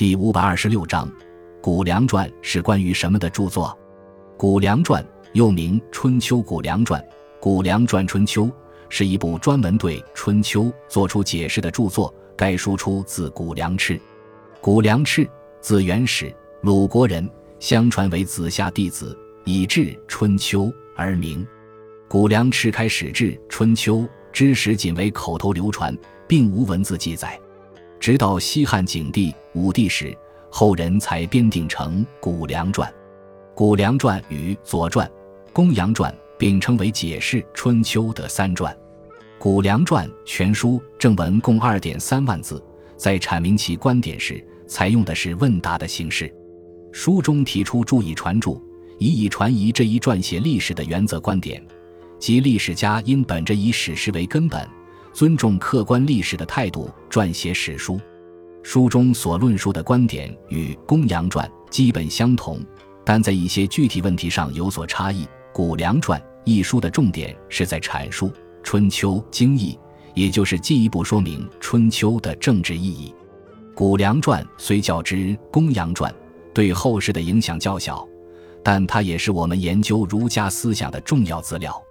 [0.00, 1.06] 第五百二十六章，
[1.60, 3.78] 《谷梁传》是关于什么的著作？
[4.38, 6.98] 《谷梁传》又名《春秋谷梁传》，
[7.38, 8.44] 《谷梁传春秋》
[8.88, 12.14] 是一部专门对《春秋》作出解释的著作。
[12.34, 14.00] 该书出自谷梁赤。
[14.62, 15.28] 谷梁赤，
[15.60, 17.28] 字元始，鲁国人，
[17.58, 19.14] 相传为子夏弟子，
[19.44, 20.62] 以治《春秋》
[20.96, 21.46] 而名。
[22.08, 23.96] 谷梁赤开始治《春秋》
[24.32, 25.94] 之时，仅为口头流传，
[26.26, 27.38] 并无文字记载。
[27.98, 30.16] 直到西汉景帝、武帝时，
[30.48, 32.88] 后人才编订成《谷梁传》。
[33.54, 35.06] 《谷梁传》与《左传》
[35.52, 38.72] 《公羊传》并称为解释《春秋》的三传。
[39.38, 42.62] 《谷梁传》全书正文共二点三万字，
[42.96, 46.32] 在阐明其观点时，采用的是问答的形式。
[46.92, 48.62] 书中提出注以传注，
[48.98, 51.60] 以以传疑这一撰写历史的原则观点，
[52.20, 54.64] 即历史家应本着以史实为根本。
[55.12, 58.00] 尊重客观历史的态度撰写史书，
[58.62, 62.60] 书中所论述的观点与《公羊传》基本相同，
[63.04, 65.24] 但在一些具体问题上有所差异。
[65.52, 68.28] 《谷梁传》一书的重点是在阐述
[68.62, 69.78] 《春秋》经义，
[70.14, 73.14] 也就是进一步说明《春秋》的政治意义。
[73.74, 75.16] 《谷梁传》虽较之
[75.50, 76.12] 《公羊传》
[76.52, 78.06] 对后世的影响较小，
[78.62, 81.82] 但它也是我们研究儒家思想的重要资料。